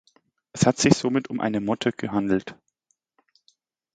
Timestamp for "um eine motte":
1.29-1.91